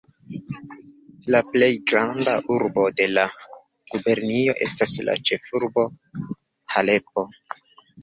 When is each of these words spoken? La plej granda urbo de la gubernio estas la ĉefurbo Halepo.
La 1.35 1.41
plej 1.49 1.67
granda 1.91 2.33
urbo 2.57 2.87
de 3.03 3.07
la 3.13 3.27
gubernio 3.95 4.59
estas 4.69 4.99
la 5.11 5.19
ĉefurbo 5.31 5.89
Halepo. 6.77 7.33